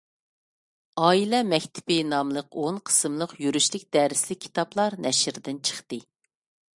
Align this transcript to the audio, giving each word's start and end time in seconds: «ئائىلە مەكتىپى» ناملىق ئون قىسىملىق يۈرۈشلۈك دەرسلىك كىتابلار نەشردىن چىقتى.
«ئائىلە 1.01 1.41
مەكتىپى» 1.49 1.97
ناملىق 2.13 2.57
ئون 2.61 2.79
قىسىملىق 2.91 3.35
يۈرۈشلۈك 3.45 3.85
دەرسلىك 3.99 4.41
كىتابلار 4.47 4.97
نەشردىن 5.09 5.61
چىقتى. 5.71 6.01